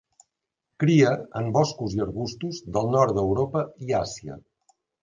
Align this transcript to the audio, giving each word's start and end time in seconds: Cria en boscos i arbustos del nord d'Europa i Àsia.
Cria 0.83 1.11
en 1.41 1.51
boscos 1.59 1.95
i 1.99 2.03
arbustos 2.09 2.65
del 2.79 2.91
nord 2.99 3.17
d'Europa 3.21 3.67
i 3.89 3.97
Àsia. 4.05 4.43